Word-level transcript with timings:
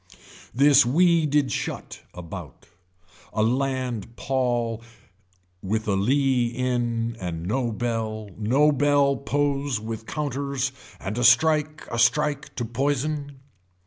This 0.51 0.83
wee 0.83 1.27
did 1.27 1.51
shut, 1.51 2.01
about. 2.15 2.65
A 3.33 3.43
land 3.43 4.15
paul 4.15 4.81
with 5.61 5.87
a 5.87 5.93
lea 5.95 6.47
in 6.47 7.15
and 7.19 7.45
no 7.45 7.71
bell 7.71 8.31
no 8.35 8.71
bell 8.71 9.15
pose 9.15 9.79
with 9.79 10.07
counters 10.07 10.71
and 10.99 11.19
a 11.19 11.23
strike 11.23 11.87
a 11.91 11.99
strike 11.99 12.55
to 12.55 12.65
poison. 12.65 13.41